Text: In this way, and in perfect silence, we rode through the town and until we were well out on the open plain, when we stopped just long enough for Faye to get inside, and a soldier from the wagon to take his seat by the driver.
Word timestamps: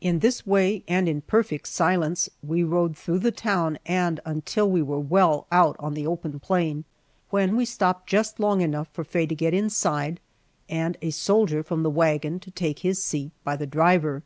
In 0.00 0.20
this 0.20 0.46
way, 0.46 0.82
and 0.88 1.06
in 1.10 1.20
perfect 1.20 1.66
silence, 1.68 2.30
we 2.42 2.62
rode 2.64 2.96
through 2.96 3.18
the 3.18 3.30
town 3.30 3.78
and 3.84 4.18
until 4.24 4.70
we 4.70 4.80
were 4.80 4.98
well 4.98 5.46
out 5.52 5.76
on 5.78 5.92
the 5.92 6.06
open 6.06 6.40
plain, 6.40 6.84
when 7.28 7.54
we 7.54 7.66
stopped 7.66 8.06
just 8.08 8.40
long 8.40 8.62
enough 8.62 8.88
for 8.94 9.04
Faye 9.04 9.26
to 9.26 9.34
get 9.34 9.52
inside, 9.52 10.20
and 10.70 10.96
a 11.02 11.10
soldier 11.10 11.62
from 11.62 11.82
the 11.82 11.90
wagon 11.90 12.40
to 12.40 12.50
take 12.50 12.78
his 12.78 13.04
seat 13.04 13.30
by 13.44 13.56
the 13.56 13.66
driver. 13.66 14.22